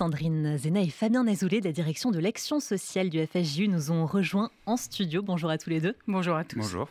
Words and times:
Sandrine 0.00 0.56
Zena 0.56 0.80
et 0.80 0.88
Fabien 0.88 1.24
Nazoulé 1.24 1.60
de 1.60 1.66
la 1.66 1.72
direction 1.72 2.10
de 2.10 2.18
l'action 2.18 2.58
sociale 2.58 3.10
du 3.10 3.22
FSJU 3.22 3.68
nous 3.68 3.90
ont 3.90 4.06
rejoints 4.06 4.50
en 4.64 4.78
studio. 4.78 5.20
Bonjour 5.20 5.50
à 5.50 5.58
tous 5.58 5.68
les 5.68 5.78
deux. 5.78 5.94
Bonjour 6.08 6.36
à 6.36 6.44
tous. 6.44 6.56
Bonjour. 6.56 6.88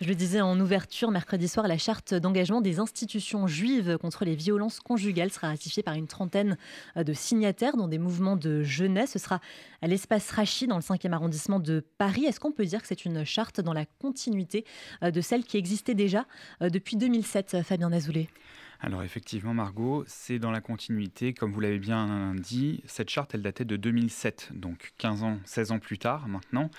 Je 0.00 0.08
le 0.08 0.14
disais 0.14 0.40
en 0.40 0.58
ouverture, 0.58 1.10
mercredi 1.10 1.46
soir, 1.46 1.68
la 1.68 1.76
charte 1.76 2.14
d'engagement 2.14 2.62
des 2.62 2.78
institutions 2.78 3.46
juives 3.46 3.98
contre 3.98 4.24
les 4.24 4.34
violences 4.34 4.80
conjugales 4.80 5.30
sera 5.30 5.48
ratifiée 5.48 5.82
par 5.82 5.92
une 5.92 6.06
trentaine 6.06 6.56
de 6.96 7.12
signataires 7.12 7.76
dans 7.76 7.86
des 7.86 7.98
mouvements 7.98 8.36
de 8.36 8.62
jeunesse. 8.62 9.10
Ce 9.10 9.18
sera 9.18 9.42
à 9.82 9.86
l'espace 9.86 10.30
Rachi 10.30 10.66
dans 10.66 10.76
le 10.76 10.82
5e 10.82 11.12
arrondissement 11.12 11.60
de 11.60 11.84
Paris. 11.98 12.24
Est-ce 12.24 12.40
qu'on 12.40 12.50
peut 12.50 12.64
dire 12.64 12.80
que 12.80 12.88
c'est 12.88 13.04
une 13.04 13.26
charte 13.26 13.60
dans 13.60 13.74
la 13.74 13.84
continuité 13.84 14.64
de 15.02 15.20
celle 15.20 15.44
qui 15.44 15.58
existait 15.58 15.94
déjà 15.94 16.24
depuis 16.62 16.96
2007, 16.96 17.58
Fabien 17.62 17.92
Azoulay 17.92 18.30
alors 18.80 19.02
effectivement, 19.02 19.54
Margot, 19.54 20.04
c'est 20.06 20.38
dans 20.38 20.50
la 20.50 20.60
continuité. 20.60 21.32
Comme 21.32 21.52
vous 21.52 21.60
l'avez 21.60 21.78
bien 21.78 22.34
dit, 22.34 22.82
cette 22.86 23.08
charte, 23.08 23.34
elle 23.34 23.42
datait 23.42 23.64
de 23.64 23.76
2007, 23.76 24.50
donc 24.54 24.92
15 24.98 25.22
ans, 25.22 25.38
16 25.44 25.72
ans 25.72 25.78
plus 25.78 25.98
tard 25.98 26.28
maintenant. 26.28 26.70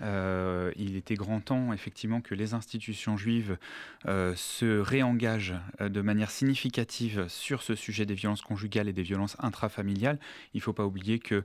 Euh, 0.00 0.70
il 0.76 0.96
était 0.96 1.14
grand 1.14 1.40
temps 1.40 1.72
effectivement 1.72 2.20
que 2.20 2.34
les 2.34 2.54
institutions 2.54 3.16
juives 3.16 3.58
euh, 4.06 4.34
se 4.36 4.78
réengagent 4.78 5.56
euh, 5.80 5.88
de 5.88 6.00
manière 6.00 6.30
significative 6.30 7.26
sur 7.28 7.62
ce 7.62 7.74
sujet 7.74 8.06
des 8.06 8.14
violences 8.14 8.42
conjugales 8.42 8.88
et 8.88 8.92
des 8.92 9.02
violences 9.02 9.36
intrafamiliales. 9.40 10.18
Il 10.54 10.58
ne 10.58 10.62
faut 10.62 10.72
pas 10.72 10.86
oublier 10.86 11.18
que 11.18 11.42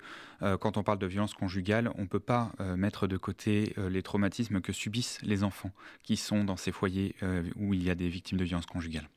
quand 0.60 0.76
on 0.76 0.84
parle 0.84 1.00
de 1.00 1.08
violences 1.08 1.34
conjugales, 1.34 1.90
on 1.96 2.02
ne 2.02 2.08
peut 2.08 2.20
pas 2.20 2.52
mettre 2.76 3.08
de 3.08 3.16
côté 3.16 3.74
les 3.78 4.04
traumatismes 4.04 4.60
que 4.60 4.74
subissent 4.74 5.20
les 5.22 5.46
enfants 5.46 5.72
qui 6.04 6.18
sont 6.18 6.44
dans 6.44 6.58
ces 6.58 6.74
foyers 6.74 7.16
où 7.56 7.74
il 7.74 7.82
y 7.82 7.90
a 7.90 7.96
des 7.96 8.10
victimes 8.10 8.38
de 8.38 8.44
violences 8.44 8.66
conjugales. 8.66 9.08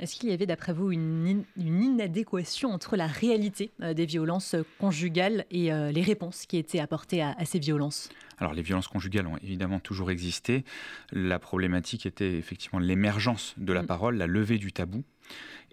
Est-ce 0.00 0.18
qu'il 0.18 0.30
y 0.30 0.32
avait, 0.32 0.46
d'après 0.46 0.72
vous, 0.72 0.92
une, 0.92 1.44
inadéquation 1.58 2.72
entre 2.72 2.96
la 2.96 3.06
réalité 3.06 3.70
euh, 3.82 3.92
des 3.92 4.06
violences 4.06 4.56
conjugales 4.78 5.44
et 5.50 5.72
euh, 5.72 5.92
les 5.92 6.00
réponses 6.00 6.46
qui 6.46 6.56
étaient 6.56 6.80
apportées 6.80 7.20
à, 7.22 7.36
ces 7.44 7.58
violences? 7.58 8.08
Alors, 8.38 8.54
les 8.54 8.62
violences 8.62 8.88
conjugales 8.88 9.26
ont 9.26 9.36
évidemment 9.42 9.78
toujours 9.78 10.10
existé. 10.10 10.64
La 11.12 11.38
problématique 11.38 12.06
était 12.06 12.32
effectivement 12.32 12.78
l'émergence 12.78 13.54
de 13.58 13.74
la 13.74 13.82
mm. 13.82 13.86
parole, 13.86 14.16
la 14.16 14.26
levée 14.26 14.56
du 14.56 14.72
tabou. 14.72 15.04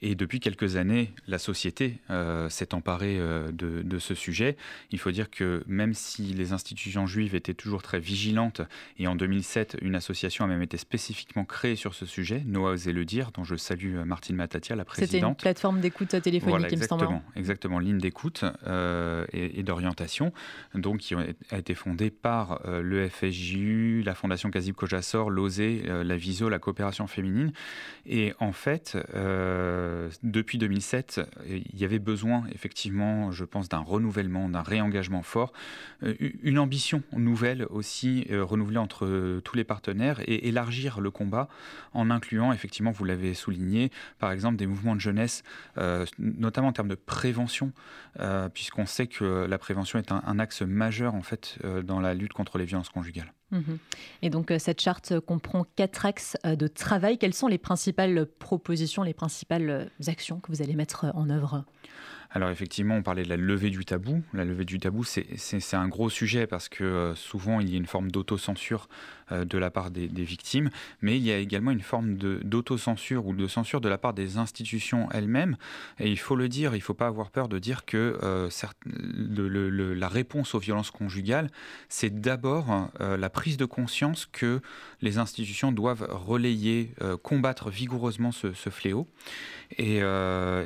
Et 0.01 0.15
depuis 0.15 0.39
quelques 0.39 0.75
années, 0.75 1.11
la 1.27 1.39
société 1.39 1.97
euh, 2.09 2.49
s'est 2.49 2.75
emparée 2.75 3.17
euh, 3.19 3.51
de, 3.51 3.99
ce 3.99 4.13
sujet. 4.13 4.55
Il 4.91 4.99
faut 4.99 5.09
dire 5.09 5.31
que 5.31 5.63
même 5.65 5.93
si 5.95 6.21
les 6.21 6.53
institutions 6.53 7.07
juives 7.07 7.33
étaient 7.33 7.55
toujours 7.55 7.81
très 7.81 7.99
vigilantes, 7.99 8.61
et 8.99 9.07
en 9.07 9.15
2007, 9.15 9.77
une 9.81 9.95
association 9.95 10.45
a 10.45 10.47
même 10.47 10.61
été 10.61 10.77
spécifiquement 10.77 11.45
créée 11.45 11.75
sur 11.75 11.95
ce 11.95 12.05
sujet, 12.05 12.43
Noah 12.45 12.73
osait 12.73 12.91
le 12.91 13.05
dire, 13.05 13.31
dont 13.31 13.43
je 13.43 13.55
salue 13.55 13.95
euh, 13.95 14.05
Martine 14.05 14.35
Matatia, 14.35 14.75
la 14.75 14.85
présidente. 14.85 15.09
C'était 15.09 15.25
une 15.25 15.35
plateforme 15.35 15.79
d'écoute 15.79 16.09
téléphonique, 16.21 16.67
il 16.71 16.77
me 16.77 16.83
semble. 16.83 17.03
Exactement, 17.03 17.23
exactement, 17.35 17.79
ligne 17.79 17.97
d'écoute 17.97 18.43
et, 19.33 19.63
d'orientation, 19.63 20.31
donc 20.75 20.99
qui 20.99 21.15
a 21.15 21.57
été 21.57 21.73
fondée 21.73 22.11
par 22.11 22.61
le 22.65 23.09
FSJU, 23.09 24.03
la 24.05 24.13
Fondation 24.13 24.51
Kazib 24.51 24.75
Kojassor, 24.75 25.29
l'OSE, 25.29 25.59
la 25.59 26.15
VISO, 26.15 26.49
la 26.49 26.59
coopération 26.59 27.07
féminine. 27.07 27.51
Et 28.05 28.33
en 28.39 28.51
fait, 28.51 28.97
euh, 29.47 30.09
depuis 30.23 30.57
2007, 30.57 31.21
il 31.47 31.79
y 31.79 31.85
avait 31.85 31.99
besoin 31.99 32.43
effectivement, 32.53 33.31
je 33.31 33.45
pense, 33.45 33.69
d'un 33.69 33.79
renouvellement, 33.79 34.49
d'un 34.49 34.61
réengagement 34.61 35.23
fort, 35.23 35.53
euh, 36.03 36.15
une 36.19 36.59
ambition 36.59 37.03
nouvelle 37.13 37.65
aussi 37.69 38.25
euh, 38.31 38.43
renouvelée 38.43 38.77
entre 38.77 39.39
tous 39.43 39.55
les 39.55 39.63
partenaires 39.63 40.19
et 40.21 40.47
élargir 40.47 40.99
le 40.99 41.11
combat 41.11 41.47
en 41.93 42.09
incluant 42.09 42.51
effectivement, 42.51 42.91
vous 42.91 43.05
l'avez 43.05 43.33
souligné, 43.33 43.91
par 44.19 44.31
exemple 44.31 44.57
des 44.57 44.67
mouvements 44.67 44.95
de 44.95 45.01
jeunesse, 45.01 45.43
notamment 46.19 46.67
en 46.67 46.73
termes 46.73 46.87
de 46.87 46.95
prévention, 46.95 47.71
puisqu'on 48.53 48.85
sait 48.85 49.07
que 49.07 49.45
la 49.45 49.57
prévention 49.57 49.99
est 49.99 50.11
un, 50.11 50.21
un, 50.25 50.39
axe 50.39 50.61
majeur 50.61 51.15
en 51.15 51.21
fait 51.21 51.57
dans 51.83 51.99
la 51.99 52.13
lutte 52.13 52.33
contre 52.33 52.57
les 52.57 52.65
violences 52.65 52.89
conjugales. 52.89 53.33
Mhm. 53.51 53.79
Et 54.21 54.29
donc 54.29 54.51
euh, 54.51 54.59
cette 54.59 54.81
charte 54.81 55.19
comprend 55.21 55.65
quatre 55.75 56.05
axes 56.05 56.35
euh, 56.45 56.55
de 56.55 56.67
travail. 56.67 57.17
Quelles 57.17 57.33
sont 57.33 57.47
les 57.47 57.57
principales 57.57 58.25
propositions, 58.25 59.03
les 59.03 59.13
principales 59.13 59.69
euh, 59.69 59.85
actions 60.07 60.39
que 60.39 60.51
vous 60.51 60.61
allez 60.61 60.75
mettre 60.75 61.05
en 61.13 61.29
œuvre? 61.29 61.63
Alors 62.31 62.49
effectivement, 62.49 62.95
on 62.95 63.03
parlait 63.03 63.23
de 63.23 63.29
la 63.29 63.37
levée 63.37 63.69
du 63.69 63.85
tabou. 63.85 64.21
La 64.33 64.43
levée 64.43 64.65
du 64.65 64.79
tabou, 64.79 65.03
c'est 65.03 65.73
un 65.73 65.87
gros 65.87 66.09
sujet 66.09 66.45
parce 66.45 66.67
que 66.67 66.83
euh, 66.83 67.15
souvent 67.15 67.59
il 67.59 67.69
y 67.69 67.73
a 67.75 67.77
une 67.77 67.85
forme 67.85 68.11
d'autocensure 68.11 68.89
euh, 69.31 69.45
de 69.45 69.57
la 69.57 69.69
part 69.69 69.91
des, 69.91 70.07
victimes, 70.07 70.69
mais 71.01 71.17
il 71.17 71.23
y 71.23 71.31
a 71.31 71.37
également 71.37 71.71
une 71.71 71.81
forme 71.81 72.15
d'autocensure 72.15 73.27
ou 73.27 73.33
de 73.33 73.47
censure 73.47 73.79
de 73.79 73.87
la 73.87 73.97
part 73.97 74.13
des 74.13 74.37
institutions 74.37 75.09
elles-mêmes. 75.11 75.55
Et 75.99 76.09
il 76.09 76.19
faut 76.19 76.35
le 76.35 76.49
dire, 76.49 76.73
il 76.73 76.79
ne 76.79 76.83
faut 76.83 76.93
pas 76.93 77.07
avoir 77.07 77.31
peur 77.31 77.47
de 77.47 77.59
dire 77.59 77.85
que 77.85 78.19
euh, 78.23 78.49
la 79.95 80.07
réponse 80.07 80.53
aux 80.53 80.59
violences 80.59 80.91
conjugales, 80.91 81.49
c'est 81.87 82.19
d'abord 82.19 82.89
la 82.99 83.29
prise 83.29 83.57
de 83.57 83.65
conscience 83.65 84.25
que 84.25 84.61
les 85.01 85.17
institutions 85.17 85.71
doivent 85.71 86.07
relayer, 86.09 86.93
combattre 87.23 87.69
vigoureusement 87.69 88.31
ce, 88.31 88.51
fléau. 88.69 89.07
Et 89.77 90.01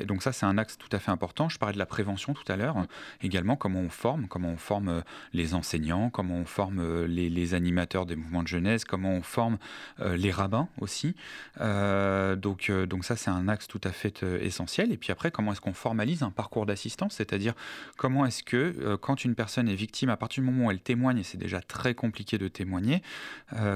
donc 0.06 0.22
ça, 0.22 0.32
c'est 0.32 0.46
un 0.46 0.58
axe 0.58 0.78
tout 0.78 0.88
à 0.92 0.98
fait 0.98 1.10
important 1.10 1.48
je 1.52 1.58
parlais 1.58 1.74
de 1.74 1.78
la 1.78 1.86
prévention 1.86 2.34
tout 2.34 2.50
à 2.50 2.56
l'heure, 2.56 2.76
également 3.20 3.56
comment 3.56 3.80
on 3.80 3.90
forme, 3.90 4.26
comment 4.26 4.48
on 4.48 4.56
forme 4.56 4.88
euh, 4.88 5.00
les 5.32 5.54
enseignants, 5.54 6.10
comment 6.10 6.36
on 6.36 6.44
forme 6.44 6.80
euh, 6.80 7.06
les, 7.06 7.54
animateurs 7.54 8.06
des 8.06 8.16
mouvements 8.16 8.42
de 8.42 8.48
jeunesse, 8.48 8.84
comment 8.84 9.12
on 9.12 9.22
forme 9.22 9.58
euh, 10.00 10.16
les 10.16 10.30
rabbins 10.30 10.68
aussi. 10.80 11.14
donc, 11.58 12.70
donc 12.70 13.04
ça, 13.04 13.16
c'est 13.16 13.30
un 13.30 13.48
axe 13.48 13.66
tout 13.68 13.80
à 13.84 13.90
fait 13.90 14.22
essentiel. 14.22 14.92
Et 14.92 14.96
puis 14.96 15.12
après, 15.12 15.30
comment 15.30 15.52
est-ce 15.52 15.60
qu'on 15.60 15.74
formalise 15.74 16.22
un 16.22 16.30
parcours 16.30 16.64
d'assistance, 16.64 17.14
c'est-à-dire 17.14 17.54
comment 17.96 18.24
est-ce 18.24 18.42
que 18.42 18.96
quand 18.96 19.24
une 19.24 19.34
personne 19.34 19.68
est 19.68 19.74
victime, 19.74 20.08
à 20.08 20.16
partir 20.16 20.42
du 20.42 20.50
moment 20.50 20.66
où 20.66 20.70
elle 20.70 20.80
témoigne, 20.80 21.18
et 21.18 21.22
c'est 21.24 21.36
déjà 21.36 21.60
très 21.60 21.94
compliqué 21.94 22.38
de 22.38 22.48
témoigner, 22.48 23.02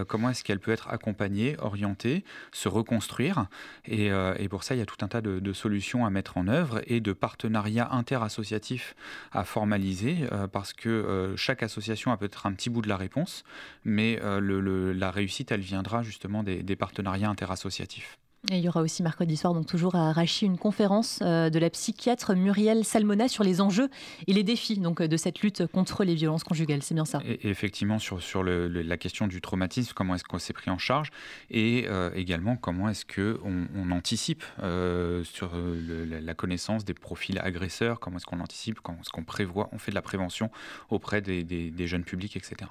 comment 0.08 0.30
est-ce 0.30 0.44
qu'elle 0.44 0.60
peut 0.60 0.72
être 0.72 0.88
accompagnée, 0.88 1.56
orientée, 1.58 2.24
se 2.52 2.68
reconstruire? 2.68 3.46
Et, 3.86 4.10
pour 4.48 4.62
ça, 4.62 4.74
il 4.74 4.78
y 4.78 4.82
a 4.82 4.86
tout 4.86 5.04
un 5.04 5.08
tas 5.08 5.20
de, 5.20 5.38
de 5.40 5.52
solutions 5.52 6.06
à 6.06 6.10
mettre 6.10 6.38
en 6.38 6.48
œuvre 6.48 6.80
et 6.86 7.00
de 7.00 7.12
partenariats 7.12 7.65
interassociatif 7.90 8.94
à 9.32 9.44
formaliser 9.44 10.28
euh, 10.32 10.46
parce 10.46 10.72
que 10.72 10.88
euh, 10.88 11.36
chaque 11.36 11.62
association 11.62 12.12
a 12.12 12.16
peut-être 12.16 12.46
un 12.46 12.52
petit 12.52 12.70
bout 12.70 12.82
de 12.82 12.88
la 12.88 12.96
réponse, 12.96 13.44
mais 13.84 14.18
euh, 14.22 14.92
la 14.94 15.10
réussite, 15.10 15.52
elle 15.52 15.60
viendra 15.60 16.02
justement 16.02 16.42
des 16.42 16.76
partenariats 16.76 17.28
interassociatifs. 17.28 18.18
Et 18.50 18.58
il 18.58 18.64
y 18.64 18.68
aura 18.68 18.80
aussi 18.80 19.02
mercredi 19.02 19.36
soir, 19.36 19.54
donc 19.54 19.66
toujours 19.66 19.96
à 19.96 20.12
Rachy, 20.12 20.46
une 20.46 20.58
conférence 20.58 21.18
euh, 21.22 21.50
de 21.50 21.58
la 21.58 21.68
psychiatre 21.68 22.34
Muriel 22.34 22.84
Salmona 22.84 23.26
sur 23.26 23.42
les 23.42 23.60
enjeux 23.60 23.88
et 24.28 24.32
les 24.32 24.44
défis 24.44 24.78
donc, 24.78 25.02
de 25.02 25.16
cette 25.16 25.40
lutte 25.40 25.66
contre 25.66 26.04
les 26.04 26.14
violences 26.14 26.44
conjugales. 26.44 26.82
C'est 26.82 26.94
bien 26.94 27.04
ça. 27.04 27.20
Et 27.24 27.48
effectivement, 27.48 27.98
sur, 27.98 28.22
sur 28.22 28.44
la 28.44 28.96
question 28.96 29.26
du 29.26 29.40
traumatisme, 29.40 29.92
comment 29.94 30.14
est-ce 30.14 30.24
qu'on 30.24 30.38
s'est 30.38 30.52
pris 30.52 30.70
en 30.70 30.78
charge 30.78 31.10
et 31.50 31.86
euh, 31.88 32.10
également 32.14 32.56
comment 32.56 32.88
est-ce 32.88 33.04
qu'on 33.04 33.66
on 33.74 33.90
anticipe 33.90 34.44
euh, 34.62 35.24
sur 35.24 35.50
la 35.56 36.34
connaissance 36.34 36.84
des 36.84 36.94
profils 36.94 37.38
agresseurs, 37.40 37.98
comment 37.98 38.18
est-ce 38.18 38.26
qu'on 38.26 38.40
anticipe, 38.40 38.80
comment 38.80 38.98
est-ce 39.00 39.10
qu'on 39.10 39.24
prévoit, 39.24 39.68
on 39.72 39.78
fait 39.78 39.90
de 39.90 39.96
la 39.96 40.02
prévention 40.02 40.50
auprès 40.90 41.20
des 41.20 41.86
jeunes 41.86 42.04
publics, 42.04 42.36
etc. 42.36 42.66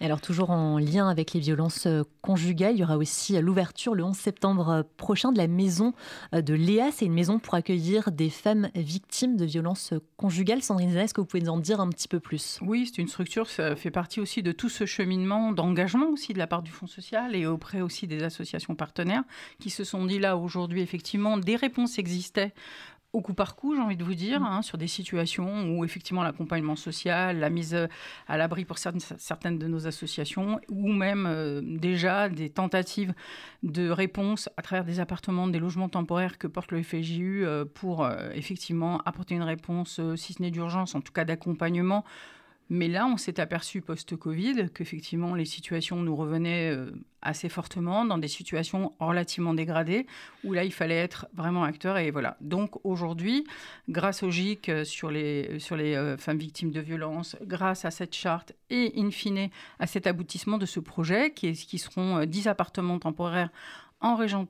Alors 0.00 0.20
toujours 0.20 0.50
en 0.50 0.78
lien 0.78 1.08
avec 1.08 1.34
les 1.34 1.40
violences 1.40 1.86
euh, 1.86 2.02
conjugales, 2.22 2.74
il 2.74 2.80
y 2.80 2.84
aura 2.84 2.96
aussi 2.96 3.38
l'ouverture 3.40 3.94
le 3.94 4.02
11 4.02 4.16
septembre 4.16 4.68
euh, 4.70 4.82
prochain 4.96 5.30
de 5.30 5.38
la 5.38 5.46
maison 5.46 5.92
euh, 6.34 6.40
de 6.40 6.54
Léa. 6.54 6.90
C'est 6.90 7.04
une 7.04 7.12
maison 7.12 7.38
pour 7.38 7.54
accueillir 7.54 8.10
des 8.10 8.30
femmes 8.30 8.70
victimes 8.74 9.36
de 9.36 9.44
violences 9.44 9.92
conjugales. 10.16 10.62
Sandrine 10.62 10.96
est-ce 10.96 11.12
que 11.12 11.20
vous 11.20 11.26
pouvez 11.26 11.42
nous 11.42 11.52
en 11.52 11.58
dire 11.58 11.80
un 11.80 11.88
petit 11.90 12.08
peu 12.08 12.18
plus? 12.18 12.58
Oui, 12.62 12.86
c'est 12.86 13.02
une 13.02 13.08
structure, 13.08 13.48
ça 13.48 13.76
fait 13.76 13.90
partie 13.90 14.20
aussi 14.20 14.42
de 14.42 14.52
tout 14.52 14.68
ce 14.70 14.86
cheminement 14.86 15.52
d'engagement 15.52 16.08
aussi 16.08 16.32
de 16.32 16.38
la 16.38 16.46
part 16.46 16.62
du 16.62 16.70
Fonds 16.70 16.86
social 16.86 17.36
et 17.36 17.46
auprès 17.46 17.80
aussi 17.82 18.06
des 18.06 18.22
associations 18.22 18.74
partenaires 18.74 19.24
qui 19.58 19.70
se 19.70 19.84
sont 19.84 20.06
dit 20.06 20.18
là 20.18 20.36
aujourd'hui 20.36 20.80
effectivement 20.80 21.36
des 21.36 21.56
réponses 21.56 21.98
existaient 21.98 22.52
au 23.12 23.20
coup 23.20 23.34
par 23.34 23.56
coup, 23.56 23.74
j'ai 23.74 23.80
envie 23.80 23.96
de 23.96 24.04
vous 24.04 24.14
dire, 24.14 24.42
hein, 24.42 24.62
sur 24.62 24.78
des 24.78 24.86
situations 24.86 25.68
où 25.70 25.84
effectivement 25.84 26.22
l'accompagnement 26.22 26.76
social, 26.76 27.38
la 27.38 27.50
mise 27.50 27.76
à 28.28 28.36
l'abri 28.36 28.64
pour 28.64 28.78
certaines, 28.78 29.58
de 29.58 29.66
nos 29.66 29.86
associations, 29.86 30.60
ou 30.68 30.92
même 30.92 31.26
euh, 31.26 31.60
déjà 31.64 32.28
des 32.28 32.50
tentatives 32.50 33.12
de 33.62 33.90
réponse 33.90 34.48
à 34.56 34.62
travers 34.62 34.84
des 34.84 35.00
appartements, 35.00 35.48
des 35.48 35.58
logements 35.58 35.88
temporaires 35.88 36.38
que 36.38 36.46
porte 36.46 36.70
le 36.70 36.82
FJU 36.82 37.44
euh, 37.44 37.64
pour 37.64 38.04
euh, 38.04 38.30
effectivement 38.34 39.00
apporter 39.04 39.34
une 39.34 39.42
réponse, 39.42 40.00
si 40.16 40.32
ce 40.34 40.42
n'est 40.42 40.50
d'urgence, 40.50 40.94
en 40.94 41.00
tout 41.00 41.12
cas 41.12 41.24
d'accompagnement 41.24 42.04
mais 42.70 42.86
là, 42.86 43.04
on 43.06 43.16
s'est 43.16 43.40
aperçu 43.40 43.80
post-Covid 43.80 44.70
qu'effectivement, 44.72 45.34
les 45.34 45.44
situations 45.44 45.96
nous 45.96 46.14
revenaient 46.14 46.70
euh, 46.70 46.92
assez 47.20 47.48
fortement 47.48 48.04
dans 48.04 48.16
des 48.16 48.28
situations 48.28 48.92
relativement 49.00 49.54
dégradées, 49.54 50.06
où 50.44 50.52
là, 50.52 50.62
il 50.62 50.72
fallait 50.72 50.96
être 50.96 51.26
vraiment 51.34 51.64
acteur. 51.64 51.98
Et 51.98 52.12
voilà. 52.12 52.36
Donc 52.40 52.78
aujourd'hui, 52.84 53.44
grâce 53.88 54.22
au 54.22 54.30
GIC 54.30 54.68
euh, 54.68 54.84
sur 54.84 55.10
les, 55.10 55.48
euh, 55.76 56.16
femmes 56.16 56.38
victimes 56.38 56.70
de 56.70 56.80
violences, 56.80 57.36
grâce 57.42 57.84
à 57.84 57.90
cette 57.90 58.14
charte 58.14 58.52
et 58.70 58.92
in 58.96 59.10
fine 59.10 59.50
à 59.80 59.88
cet 59.88 60.06
aboutissement 60.06 60.56
de 60.56 60.66
ce 60.66 60.78
projet, 60.78 61.32
qui, 61.32 61.48
est, 61.48 61.66
qui 61.66 61.80
seront 61.80 62.24
10 62.24 62.46
appartements 62.46 63.00
temporaires 63.00 63.50
en 64.00 64.16
région 64.16 64.48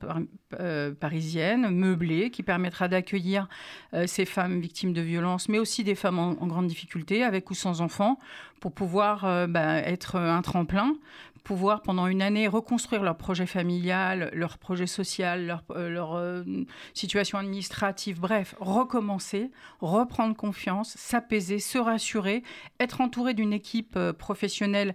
euh, 0.61 0.93
parisienne, 0.95 1.71
meublée, 1.71 2.31
qui 2.31 2.43
permettra 2.43 2.89
d'accueillir 2.89 3.49
euh, 3.95 4.07
ces 4.07 4.25
femmes 4.25 4.61
victimes 4.61 4.93
de 4.93 5.01
violences, 5.01 5.49
mais 5.49 5.59
aussi 5.59 5.83
des 5.83 5.95
femmes 5.95 6.19
en, 6.19 6.47
grande 6.47 6.69
difficulté, 6.69 7.25
avec 7.25 7.51
ou 7.51 7.55
sans 7.55 7.81
enfants, 7.81 8.19
pour 8.61 8.73
pouvoir 8.73 9.25
euh, 9.25 9.47
bah, 9.47 9.79
être 9.79 10.17
un 10.17 10.43
tremplin 10.43 10.95
pouvoir 11.43 11.81
pendant 11.81 12.07
une 12.07 12.21
année 12.21 12.49
reconstruire 12.49 13.03
leur 13.03 13.17
projet 13.17 13.47
familial, 13.47 14.31
leur 14.35 14.59
projet 14.59 14.87
social, 14.87 15.47
leur, 15.47 15.65
leur 15.75 16.45
situation 16.93 17.39
administrative, 17.39 18.21
bref, 18.21 18.55
recommencer, 18.61 19.51
reprendre 19.81 20.37
confiance, 20.37 20.95
s'apaiser, 20.99 21.59
se 21.59 21.79
rassurer, 21.79 22.43
être 22.79 23.01
entouré 23.01 23.33
d'une 23.33 23.55
équipe 23.55 23.99
professionnelle 24.19 24.95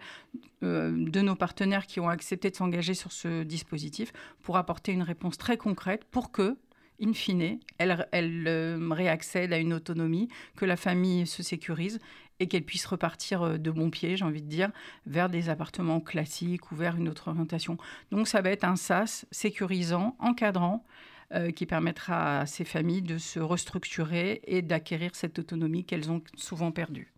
euh, 0.66 0.92
de 0.98 1.22
nos 1.22 1.36
partenaires 1.36 1.86
qui 1.86 2.00
ont 2.00 2.10
accepté 2.10 2.50
de 2.50 2.56
s'engager 2.56 2.94
sur 2.94 3.12
ce 3.12 3.44
dispositif 3.44 4.12
pour 4.42 4.58
apporter 4.58 4.94
une 4.94 5.04
réponse 5.04 5.38
très 5.38 5.58
concrète 5.58 6.06
pour 6.06 6.32
que, 6.32 6.58
in 7.02 7.14
fine, 7.14 7.60
elle, 7.78 8.08
elle 8.12 8.46
euh, 8.48 8.90
réaccède 8.92 9.52
à 9.54 9.58
une 9.58 9.74
autonomie, 9.74 10.30
que 10.56 10.66
la 10.66 10.78
famille 10.78 11.28
se 11.28 11.44
sécurise 11.44 12.00
et 12.40 12.48
qu'elle 12.48 12.64
puisse 12.64 12.86
repartir 12.86 13.42
euh, 13.42 13.58
de 13.58 13.72
bon 13.72 13.90
pied, 13.90 14.18
j'ai 14.18 14.26
envie 14.26 14.42
de 14.42 14.50
dire, 14.50 14.72
vers 15.06 15.30
des 15.30 15.50
appartements 15.50 16.00
classiques 16.00 16.72
ou 16.72 16.76
vers 16.76 16.96
une 16.96 17.10
autre 17.10 17.30
orientation. 17.30 17.78
Donc 18.12 18.28
ça 18.28 18.42
va 18.42 18.50
être 18.50 18.64
un 18.64 18.76
SAS 18.76 19.26
sécurisant, 19.32 20.16
encadrant, 20.20 20.84
qui 21.56 21.66
permettra 21.66 22.42
à 22.42 22.46
ces 22.46 22.64
familles 22.64 23.02
de 23.02 23.18
se 23.18 23.40
restructurer 23.40 24.42
et 24.46 24.62
d'acquérir 24.62 25.16
cette 25.16 25.40
autonomie 25.40 25.84
qu'elles 25.84 26.12
ont 26.12 26.22
souvent 26.38 26.72
perdue. 26.72 27.15